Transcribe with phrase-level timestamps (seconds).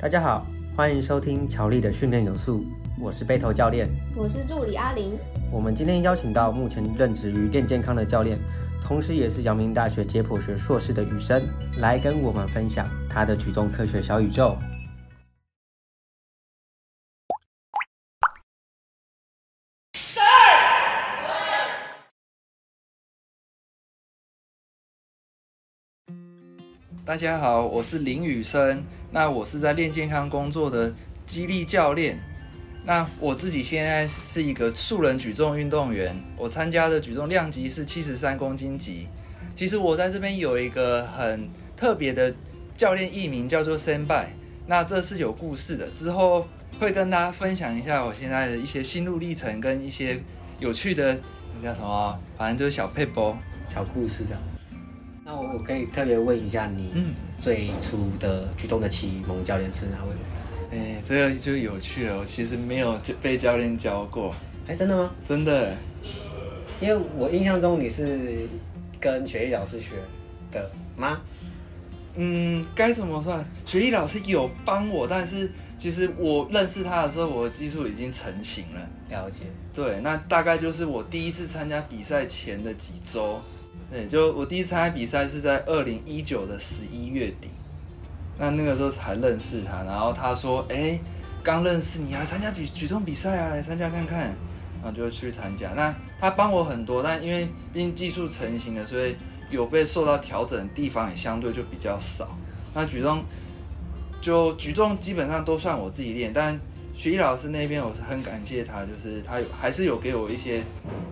[0.00, 2.64] 大家好，欢迎收听乔力的训练有素，
[2.98, 5.12] 我是背头教练，我是助理阿玲。
[5.52, 8.38] 我们今天邀请到目前任职于练健康的教练，
[8.82, 11.46] 同时也是阳明大学解剖学硕士的雨生，
[11.80, 14.56] 来跟我们分享他的举重科学小宇宙。
[27.10, 28.84] 大家好，我是林雨生。
[29.10, 30.94] 那我是在练健康工作的
[31.26, 32.16] 激励教练。
[32.84, 39.08] 那我自己现在是一个素人举重运动员，我参加的举重量级是七十三公斤级。
[39.56, 42.32] 其实我在这边有一个很特别的
[42.76, 44.26] 教练艺名，叫做 Senbi。
[44.68, 46.46] 那这是有故事的，之后
[46.78, 50.16] 会跟大家分享一下我现在的一些心路历程跟一些
[50.60, 51.18] 有趣的，
[51.60, 52.16] 那叫什么？
[52.38, 53.34] 反正就是小撇步、
[53.66, 54.40] 小故事这样。
[55.30, 56.90] 那我我可以特别问一下，你
[57.40, 60.76] 最初的举重的启蒙教练是哪位？
[60.76, 62.18] 哎、欸，这个就有趣了。
[62.18, 64.34] 我其实没有被教练教过。
[64.66, 65.12] 哎、欸，真的吗？
[65.24, 65.76] 真的。
[66.80, 68.48] 因为我印象中你是
[68.98, 69.94] 跟学艺老师学
[70.50, 71.20] 的吗？
[72.16, 73.44] 嗯，该怎么算？
[73.64, 78.80] 学艺老师有帮我，但是其实我认识他的时候，我的技术已经成型了。
[79.08, 79.44] 了解。
[79.72, 83.40] 对，那大概就是我第一次参加比赛前的几周。
[83.90, 87.48] 对，就我第一次参加比赛是在二零一九的十一月底，
[88.38, 90.98] 那那个时候才认识他，然后他说：“哎，
[91.42, 94.34] 刚认识你，啊参加举举重比赛啊，来参加看看。”
[94.82, 95.72] 然后就去参加。
[95.74, 99.14] 那他帮我很多，但因为毕竟技术成型了，所以
[99.50, 102.26] 有被受到调整的地方也相对就比较少。
[102.72, 103.22] 那举重
[104.22, 106.58] 就举重基本上都算我自己练，但
[106.94, 110.62] 徐艺老师那边我是很感谢他，就是他有还是有给我一些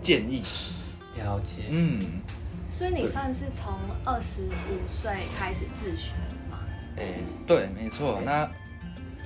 [0.00, 0.42] 建议。
[1.18, 2.00] 了解，嗯。
[2.70, 3.74] 所以你算是从
[4.04, 6.12] 二十五岁开始自学
[6.50, 6.58] 吗？
[6.96, 7.14] 哎、欸，
[7.46, 8.20] 对，没错。
[8.24, 8.48] 那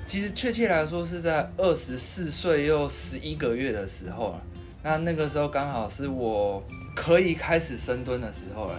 [0.07, 4.39] 其实确切来说是在二十四岁又十一个月的时候，
[4.83, 6.63] 那那个时候刚好是我
[6.95, 8.75] 可以开始深蹲的时候了。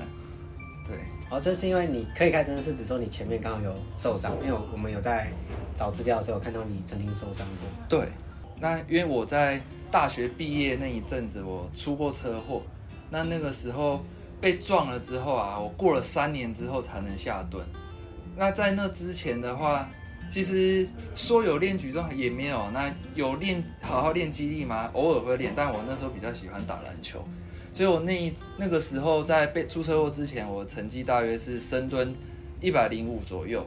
[0.88, 0.98] 对，
[1.30, 5.32] 哦，就是因为你可以开始深蹲，是指说你前面刚好有受伤，因为我们有在
[5.76, 7.70] 找资料的时候看到你曾经受伤过。
[7.88, 8.08] 对，
[8.60, 12.64] 那因为我在大学毕业那一阵子我出过车祸，
[13.12, 14.04] 那那个时候。
[14.44, 17.66] 被撞了之后啊，我过了三年之后才能下蹲。
[18.36, 19.90] 那在那之前的话，
[20.30, 22.70] 其实说有练举重也没有。
[22.72, 24.90] 那有练好好练肌力吗？
[24.92, 27.26] 偶尔会练，但我那时候比较喜欢打篮球，
[27.74, 32.14] 所以我那一那个时候在被出车祸之前，我成绩大约是深蹲
[32.60, 33.66] 一百零五左右，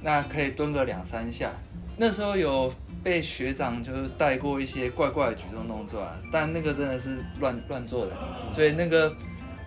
[0.00, 1.50] 那可以蹲个两三下。
[1.98, 2.72] 那时候有
[3.04, 8.16] 被学长就是带过一些怪怪的举重动作啊，但那个真的是乱乱做的，
[8.50, 9.14] 所以那个。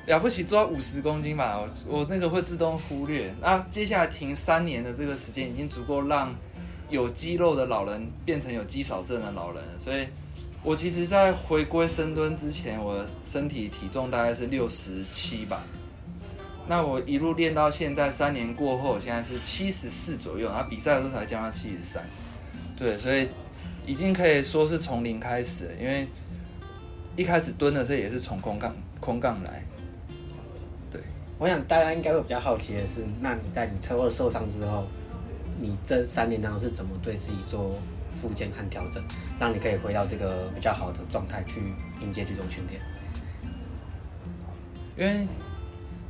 [0.08, 3.34] 了不起，做到五十公斤吧，我我那个会自动忽略。
[3.40, 6.36] 那接下来停三年的这个时间，已经足够让
[6.90, 9.64] 有肌肉的老人变成有肌少症的老人。
[9.80, 10.08] 所以，
[10.64, 15.64] 我其实，在回归深蹲之前，我身体体重大概是六十七吧。
[16.68, 20.50] 那我一路练到现在，三年过后，现在是七十四左右。
[20.50, 22.04] 然后比赛的时候才降到七十三。
[22.76, 23.30] 对，所以
[23.86, 26.08] 已经可以说是从零开始，因为
[27.16, 29.64] 一开始蹲的时候也是从空杠空杠来。
[31.42, 34.86] 我想大家应该会比较好奇的是，那你在你车祸受伤之后，
[35.60, 37.80] 你这三年当中是怎么对自己做
[38.22, 39.04] 复健和调整，
[39.40, 41.60] 让你可以回到这个比较好的状态去
[42.00, 42.80] 迎接这种训练？
[44.96, 45.28] 因为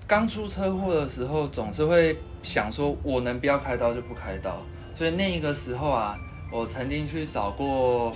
[0.06, 4.62] 刚出车祸的时候，总是会想说，我能不要开刀就不开刀。
[4.94, 6.18] 所以那一个时候啊，
[6.52, 8.14] 我曾经去找过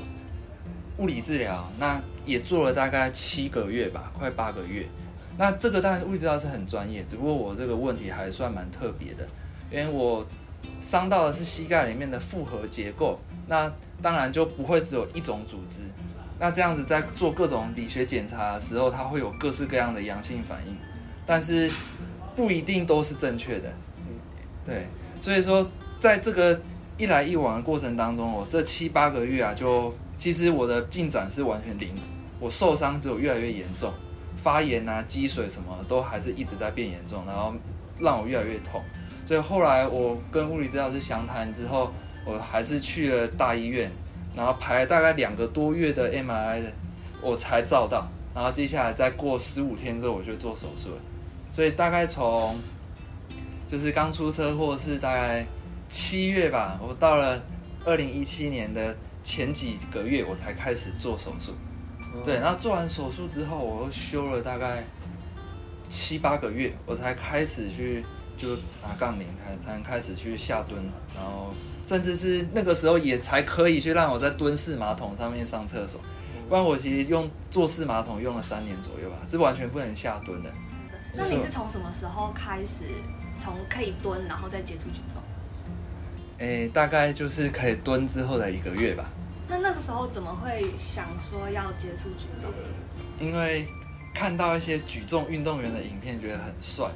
[0.97, 4.85] 物理治疗，那也做了大概七个月吧，快八个月。
[5.37, 9.27] 那这个当然是物理治疗是很专业，只不过我这个问题还算蛮特别的，
[9.69, 10.25] 因为我
[10.79, 15.83] 伤到的是膝盖里面的复合结构，那当然就不会只有一种组织，
[16.39, 20.75] 那这样子在做各种理学检查的时候，它会有各式各样的阳性反应，
[21.25, 21.69] 但是
[22.35, 23.73] 不一定都是正确的，
[24.65, 24.87] 对，
[25.19, 25.69] 所以说
[25.99, 26.59] 在这个
[26.97, 31.89] 一来一往的过程当中，我这七八个月啊，就其实我的进展是完全零，
[32.39, 33.93] 我受伤只有越来越严重。
[34.45, 37.51] 发炎啊，积水什么都还是一直在变严重，然后
[37.99, 38.79] 让我越来越痛。
[39.25, 41.91] 所以后来我跟物理治疗师详谈之后，
[42.23, 43.91] 我还是去了大医院，
[44.35, 46.61] 然后排大概两个多月的 MRI，
[47.23, 48.07] 我才照到。
[48.35, 51.01] 然后接下来再过十五天之后，我就做手术了。
[51.49, 52.55] 所以大概从
[53.67, 55.43] 就是刚出车祸是大概
[55.89, 57.41] 七月吧，我到了
[57.83, 61.51] 二零一七年的前几个月，我才开始做手术。
[62.23, 64.83] 对，然后做完手术之后，我又休了大概
[65.89, 68.03] 七八个月，我才开始去
[68.37, 70.83] 就拿杠铃才才能开始去下蹲，
[71.15, 71.53] 然后
[71.85, 76.01] 甚至是那个时候也才可以去让我在蹲式马桶上面上厕所，
[76.49, 80.51] 不然我其实用坐式马桶用了三年左右吧，是完全不能下蹲的。
[81.13, 82.85] 那你是从什么时候开始
[83.37, 85.21] 从可以蹲，然后再接触举重？
[86.39, 89.09] 诶，大概就是可以蹲之后的一个月吧。
[89.47, 92.51] 那那个时候怎么会想说要接触举重？
[93.19, 93.67] 因为
[94.13, 96.87] 看到一些举重运动员的影片，觉得很帅。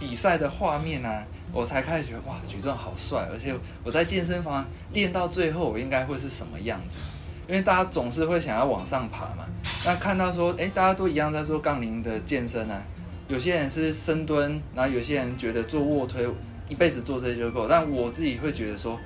[0.00, 1.08] 比赛的画面呢、
[1.52, 3.28] 我才开始觉得哇，举重好帅！
[3.30, 3.54] 而且
[3.84, 6.98] 我在健身房练到最后，我应该会是什么样子？
[7.46, 9.46] 因为大家总是会想要往上爬嘛。
[9.84, 12.82] 那看到说，诶，大家都一样在做杠铃的健身啊。
[13.28, 16.28] 有些人是深蹲，然后有些人觉得做卧推，
[16.68, 17.68] 一辈子做这些就够。
[17.68, 18.98] 但我自己会觉得说，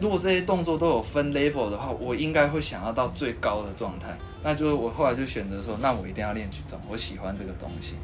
[0.00, 4.16] 如果这些动作都有分 level 的话，我应该会想要到最高的状态。
[4.42, 7.94] 那就是我后来就选择说，那我一定要练举重，我喜欢这个东西，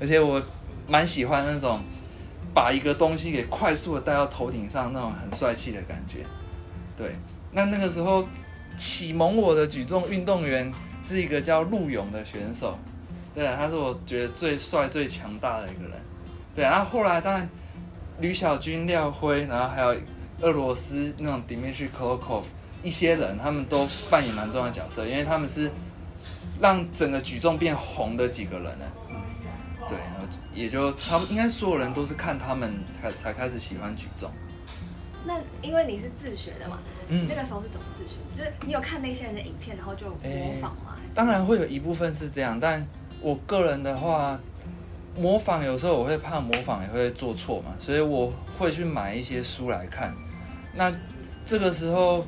[0.00, 0.42] 而且我。
[0.86, 1.80] 蛮喜欢那种
[2.52, 6.18] 把一个东西给快速的带到头顶上那种很帅气的感觉。
[6.94, 7.16] 对，
[7.52, 8.28] 那那个时候
[8.76, 10.70] 启蒙我的举重运动员
[11.02, 12.78] 是一个叫陆勇的选手。
[13.34, 15.92] 对，他是我觉得最帅、最强大的一个人。
[16.54, 17.48] 对，然后后来当然
[18.20, 19.96] 吕小军、廖辉，然后还有
[20.44, 22.44] 俄罗斯那种 Dmitry Klokov
[22.82, 25.70] 一些人，他们都扮演蛮重要的角色，因为他们是
[26.60, 28.84] 让整个举重变红的几个人呢。
[29.88, 34.30] 对，然后也就差不多，应该所有人都是看他们才才开始喜欢举重。
[35.26, 38.16] 那因为你是自学的嘛，嗯，那个时候是怎么自学？
[38.34, 40.96] 就是你有看那些人的影片，然后就模仿吗？
[41.14, 42.86] 当然会有一部分是这样，但
[43.22, 44.38] 我个人的话，
[45.16, 50.14] 模仿有时候我会怕模仿也会做错嘛，所以我会去买一些书来看。
[50.76, 50.92] 那
[51.46, 52.26] 这个时候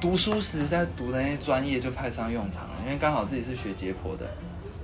[0.00, 4.28] 读书时在读的那些专业就派上用场了，因为刚好自己是学解剖的。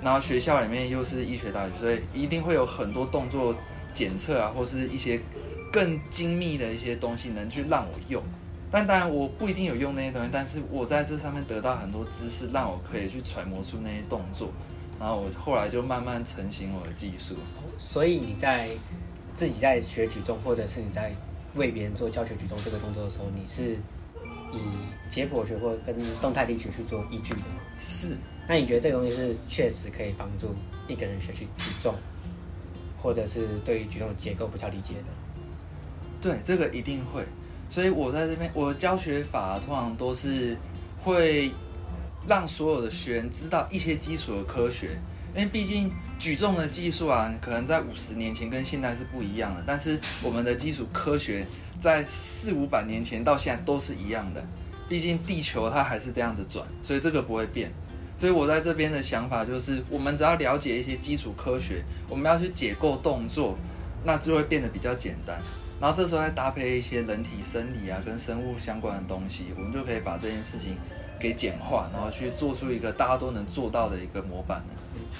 [0.00, 3.54] 然后学校里面又是医学大学，所以一定会有很多动作
[3.92, 5.20] 检测啊，或是一些
[5.72, 8.22] 更精密的一些东西能去让我用。
[8.70, 14.52] 但当然我不一定有用那些东西，但是我在这上面得到很多知识，让我可以去揣摩出那些动作。
[15.00, 17.34] 然后我后来就慢慢成型我的技术。
[17.76, 18.68] 所以你在
[19.34, 21.12] 自己在学举重，或者是你在
[21.58, 23.76] 为别人做教学举重这个动作的时候，你是
[24.52, 24.60] 以
[25.10, 27.60] 解剖学或跟动态力学去做依据的吗？
[27.76, 28.16] 是。
[28.46, 30.54] 那你觉得这个东西是确实可以帮助
[30.86, 31.94] 一个人学习举重，
[32.96, 35.04] 或者是对于举重的结构比较理解的？
[36.20, 37.22] 对，这个一定会。
[37.68, 40.56] 所以我在这边，我的教学法通常都是
[40.96, 41.52] 会
[42.26, 44.98] 让所有的学员知道一些基础的科学，
[45.38, 45.88] 因为毕竟
[46.18, 51.46] 举重的技术啊，可能在五十年前跟现在是不一样的，但是我们的基础科学
[51.78, 54.44] 在四五百年前到现在都是一样的。
[54.88, 57.72] 毕竟地球它还是这样子转，所以这个不会变。
[58.16, 63.56] 所以我在这边的想法就是，我们只要了解一些基础科学，我们要去解构动作，
[64.02, 65.38] 那就会变得比较简单。
[65.80, 70.76] 然后这时候再搭配一些人体生理啊跟生物相关的东西，我们就可以把这件事情
[71.16, 74.64] 给简化，然后去做出一个大家都能做到的一个模板。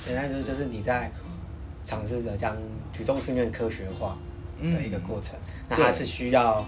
[0.07, 1.11] 简单说就是你在
[1.85, 2.57] 尝试着将
[2.93, 4.17] 举重训练科学化
[4.61, 6.67] 的一个过程，嗯、那它是需要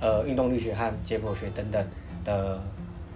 [0.00, 1.86] 呃运动力学和解剖学等等
[2.24, 2.62] 的。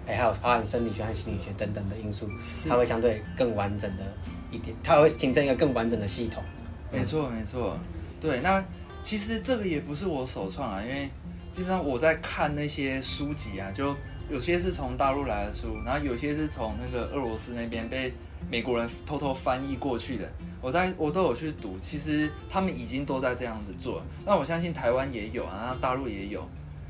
[0.09, 2.29] 哎，还有包含生理学和心理学等等的因素，
[2.69, 4.03] 它会相对更完整的
[4.49, 6.41] 一点，它会形成一个更完整的系统。
[6.89, 7.77] 没错，没错。
[8.17, 8.63] 对，那
[9.03, 11.09] 其实这个也不是我首创啊，因为
[11.51, 13.93] 基本上我在看那些书籍啊，就
[14.29, 18.13] 有些是从大陆来的书，然后有些是从那个俄罗斯那边被
[18.49, 20.29] 美国人偷偷翻译过去的，
[20.61, 21.77] 我在我都有去读。
[21.79, 26.47] 其实他们已经都在这样子做，那我相信台湾也有啊，然后大陆也有。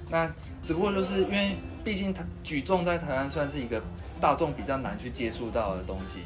[0.09, 0.27] 那
[0.65, 1.55] 只不过就是因为。
[1.83, 3.81] 毕竟，他举重在台湾算是一个
[4.19, 6.19] 大众比较难去接触到的东西，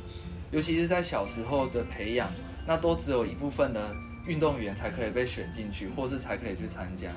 [0.49, 2.31] 尤其是在小时候的培养，
[2.65, 7.11] 那都只有一部分的运动员才可以被选进去，或是才可以去参加。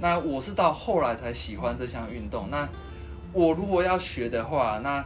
[0.00, 2.50] 那我是到后来才喜欢这项运动。
[2.50, 2.68] 那
[3.32, 5.04] 我如果要学的话，那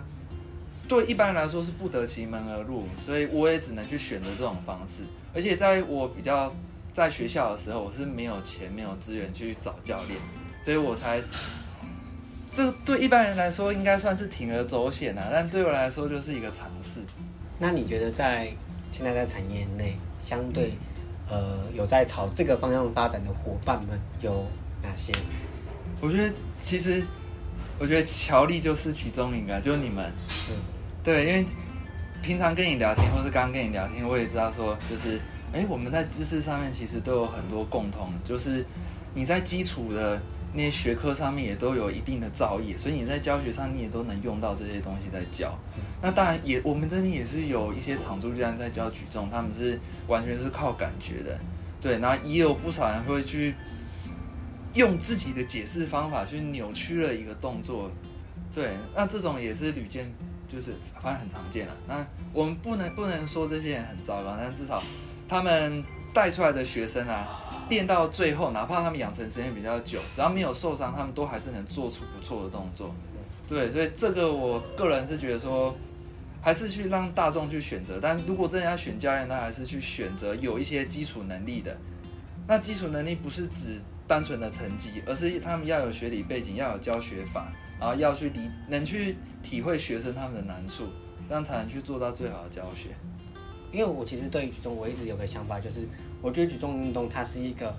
[0.88, 5.02] 对一般人来说是不得其门而入，所以我也只能去选择这种方式。
[5.35, 6.52] 而且在我比较
[6.95, 10.18] 在学校的时候，我是没有钱、没有资源去找教练，
[10.64, 11.23] 所以我才。
[12.50, 17.02] 这对一般人来说应该算是铤而走险呐，但对我来说就是一个尝试。
[17.59, 18.50] 那你觉得在
[18.90, 20.73] 现在在产业内，相对
[21.28, 24.47] 呃有在朝这个方向发展的伙伴们有
[24.83, 25.12] 哪些？
[26.00, 27.02] 我觉得其实，
[27.78, 30.11] 我觉得乔力就是其中一个，就是你们。
[30.49, 30.77] 嗯。
[31.08, 31.42] 对，因为
[32.20, 35.18] 平常跟你聊天，或是刚刚跟你聊天，我也知道说，就是
[35.54, 38.62] 哎，我们在知识上面其实都有很多共同，就是
[39.14, 40.20] 你在基础的。
[40.54, 45.54] 那些学科上面也都有一定的造诣，所以你在教学上你也都能用到这些东西在教。
[46.00, 51.38] 那当然也，我们这边也是有一些场租教练在教举重，他们是完全是靠感觉的。
[51.82, 53.54] 对，然后也有不少人会去
[54.72, 57.90] 用自己的解释方法去扭曲了一个动作，
[58.52, 60.10] 对，那这种也是屡见，
[60.49, 61.76] 就是反正很常见了。
[61.87, 64.83] 那我们不能不能说这些人很糟糕，但至少
[65.28, 72.95] 他们带出来的学生啊，练到最后，哪怕他们养成时间比较久，只要没有受伤，他们都还是能做出不错的动作。
[73.47, 75.76] 对，所以这个我个人是觉得说。
[76.40, 81.76] 还是去让大众去选择，但是如果真的要选教练，那还是去选择有一些基础能力的。
[82.47, 90.87] 那基础能力不是指单纯的成绩，而是他们要有学理背景，要有教学法，然后要去理，能去体会学生他们的难处，
[91.28, 92.90] 这样才能去做到最好的教学。
[93.73, 95.87] 因为我其实对于举重，我一直有个想法，就是
[96.20, 97.75] 我觉得举重运动它是一个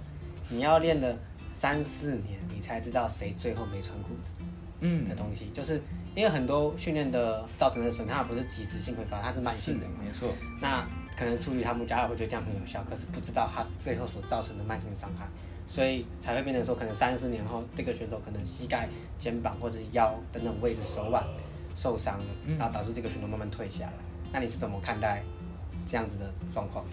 [0.49, 1.17] 你要练了
[1.51, 4.33] 三四年，你才知道谁最后没穿裤子，
[4.81, 5.81] 嗯的东西，嗯、就是。
[6.15, 10.33] 因为很多训练的造成的损，它不是即时性挥发，它是慢性的，的，没错。
[10.59, 15.27] 那可能出于他们家长会觉得这样很有效，可是不知道它背后所造成的慢性伤害，
[15.69, 21.23] 所以才会变成说，可能三四年后，这个选手可能膝盖、肩膀或者是腰等等位置、手腕
[21.75, 22.19] 受伤，
[22.57, 23.93] 然后导致这个选手慢慢退下来。
[24.33, 25.23] 那你是怎么看待
[25.87, 26.83] 这样子的状况？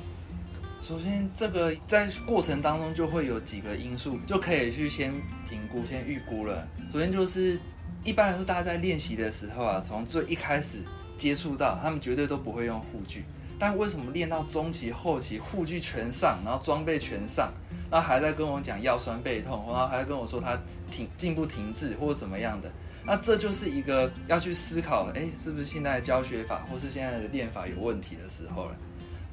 [0.82, 5.12] 首先，这个在过程当中就会有几个因素，就可以去先
[5.48, 6.68] 评估、先预估了。
[6.92, 7.58] 首先就是。
[8.04, 10.78] 一般来说，大家在练习的时候啊，从最一开始
[11.16, 13.24] 接触到，他们绝对都不会用护具。
[13.58, 17.52] 但为什么练到中期、后期，护具全上，然后装备全上，
[17.90, 20.58] 然后还在跟我讲腰酸背痛，然后还在跟我说他
[20.90, 22.70] 停进步停滞或者怎么样的？
[23.04, 28.76] 那这就是一个要去思考，哎，是不是现在的教学法或是现在的练法有问题的时候了？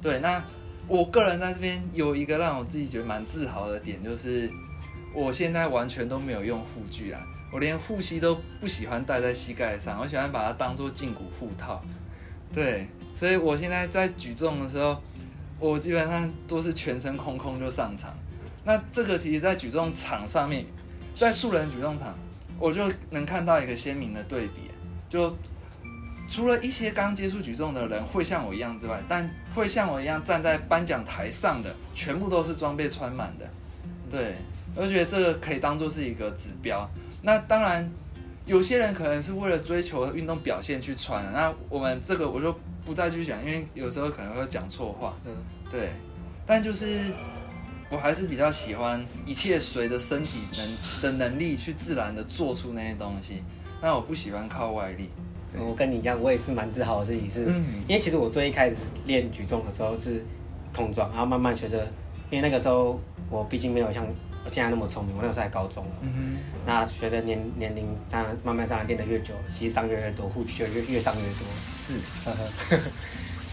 [0.00, 0.40] 对，那
[0.86, 4.48] 我个人在这边有一个让我自己觉得蛮自豪的点，就是
[5.12, 7.20] 我现在完全都没有用护具啊。
[7.52, 11.80] 我连护膝都不喜欢戴在膝盖上，我喜欢把它当做胫骨护套。
[12.52, 15.00] 对，所以我现在在举重的时候，
[15.58, 18.14] 我基本上都是全身空空就上场。
[18.64, 20.64] 那这个其实，在举重场上面，
[21.16, 22.18] 在素人举重场，
[22.58, 24.70] 我就能看到一个鲜明的对比。
[25.08, 25.36] 就
[26.28, 33.46] 除了一些刚接触举重的人会像我一样之外，但会像我一样站在颁奖台上的，全部都是装备穿满的。
[34.10, 34.36] 对，
[34.74, 36.88] 我就觉得这个可以当做是一个指标。
[37.22, 37.88] 那当然，
[38.46, 41.22] 有些人可能是为了追求运动表现去穿。
[41.32, 42.54] 那我们这个我就
[42.84, 45.14] 不再去讲，因为有时候可能会讲错话。
[45.26, 45.36] 嗯，
[45.70, 45.90] 对。
[46.46, 47.00] 但就是
[47.94, 53.42] 我还是比较喜欢一切随着身体能的能力去自然的做出那些东西。
[53.80, 55.08] 那我不喜欢靠外力。
[55.56, 58.74] 我跟你一样，我也是蛮自豪的自己是，嗯，因为其实我最一开始
[59.06, 60.24] 练举重的时候是
[60.74, 61.78] 空撞，然后慢慢学着，
[62.28, 64.04] 因为那个时候我毕竟没有像。
[64.44, 65.86] 我现在那么聪明，我那时候还高中。
[66.02, 66.36] 嗯哼。
[66.66, 71.46] 那随着年年龄上慢慢上来练的越久，其实上越越多，护具就越越上越多。
[71.72, 71.94] 是。
[72.26, 72.78] 呵呵。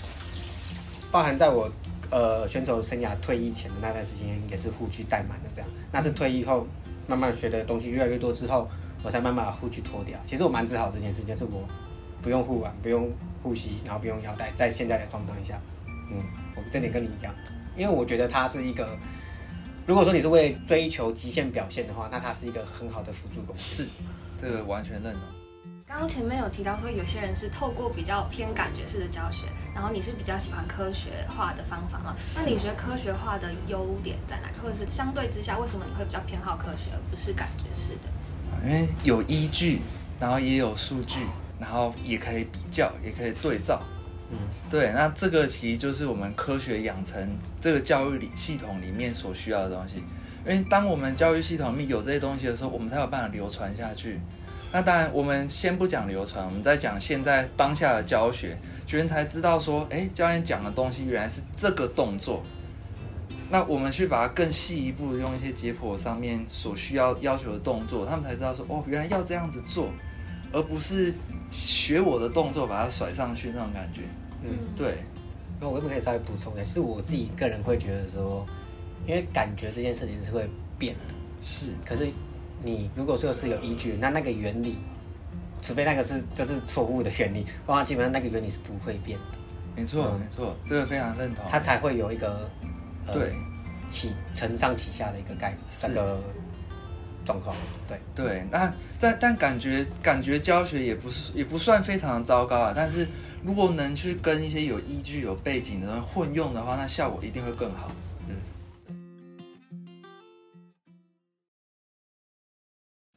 [1.09, 1.71] 包含在我
[2.11, 5.69] 呃选手生涯退役前的那段时间，也是护具带满的这样。
[5.91, 6.67] 那是退役后
[7.07, 8.69] 慢慢学的东西越来越多之后，
[9.01, 10.19] 我才慢慢把护具脱掉。
[10.25, 11.67] 其实我蛮自豪这件事，就是我
[12.21, 13.09] 不用护腕，不用
[13.41, 15.59] 护膝，然后不用腰带，在现在的状态下，
[16.11, 16.17] 嗯，
[16.55, 17.33] 我这点跟你一样，
[17.75, 18.87] 因为我觉得它是一个。
[19.87, 23.59] 如果说你是为追求极限表现的话，那它是一个很好的辅助工具。
[23.59, 23.87] 是，
[24.37, 25.21] 这个完全认同。
[25.91, 32.15] 刚刚前面有提到说，有些人是透过比较偏感觉式的教学，然后你是比较喜欢科学化的方法吗？
[32.37, 34.47] 那你觉得科学化的优点在哪？
[34.63, 38.65] 或者是相对之下，为什么你会比较偏好科学而不是感觉式的？
[38.65, 39.81] 因为有依据，
[40.17, 41.19] 然后也有数据，
[41.59, 43.81] 然后也可以比较，也可以对照。
[44.29, 44.37] 嗯，
[44.69, 49.97] 对，那这个其实就是我们科学养成这个教育里系统里面所需要的东西。
[50.43, 54.21] 因为当我们教育系统里面有这些东西的时候，我们才有办法流传下去。
[54.73, 62.41] 那当然，我们先不讲流传，我们再讲现在当下的教学，学员才知道说，哎，教练讲的东西原来是这个动作。
[63.49, 69.89] 那我们去把它更细一步的用一些解剖上面所需要要求的动作，他们才知道说，哦，原来要这样子做，
[70.53, 71.13] 而不是
[71.51, 74.03] 学我的动作把它甩上去那种感觉。
[74.41, 74.99] 嗯，对。
[75.59, 76.63] 那我可不可以稍微补充一下？
[76.63, 78.45] 其实我自己个人会觉得说，
[79.05, 80.49] 因为感觉这件事情是会
[80.79, 81.13] 变的。
[81.41, 81.73] 是。
[81.85, 82.09] 可是
[82.63, 84.77] 你如果说是有依据，那那个原理，
[85.61, 89.37] 除非那个是就是错误的原理，不然基本上那个原理是不会变的。
[89.75, 91.43] 没错，嗯、没错，这个非常认同。
[91.49, 92.49] 它才会有一个、
[93.07, 93.33] 呃、对
[93.89, 95.59] 起承上启下的一个概念。
[95.79, 96.19] 这个。
[97.23, 97.55] 状况
[97.87, 103.07] 对对，那但但感觉感觉教学也不是也不算非常的糟糕啊，但是
[103.43, 107.91] 如果能去跟一些有依据、有背景的人混用的话，那效果一定会更好。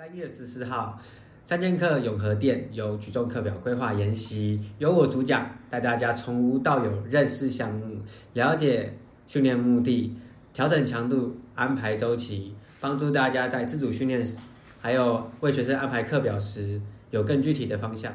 [0.05, 1.01] 三月十四号，
[1.47, 7.97] 三剑客永和店有举重课表规划研习，由我主讲，带大家从无到有认识项目，
[8.35, 8.95] 了解
[9.27, 10.15] 训练目的。
[10.53, 14.37] 调整强度、安排周期，帮助大家在自主训练时，
[14.79, 16.79] 还有为学生安排课表时，
[17.11, 18.15] 有更具体的方向。